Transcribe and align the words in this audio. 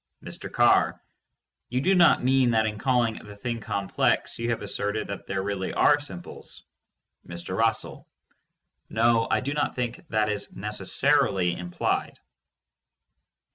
Mr. 0.25 0.51
Carr: 0.51 0.99
You 1.69 1.79
do 1.79 1.93
not 1.93 2.23
mean 2.23 2.49
that 2.49 2.65
in 2.65 2.79
calling 2.79 3.19
the 3.23 3.35
thing 3.35 3.59
complex, 3.59 4.39
you 4.39 4.49
have 4.49 4.63
asserted 4.63 5.05
that 5.09 5.27
there 5.27 5.43
really 5.43 5.73
are 5.73 5.99
simples? 5.99 6.63
Mr. 7.27 7.55
Russell: 7.55 8.07
No, 8.89 9.27
I 9.29 9.41
do 9.41 9.53
not 9.53 9.75
think 9.75 10.03
that 10.09 10.27
is 10.29 10.51
necessarily 10.55 11.55
implied. 11.55 12.17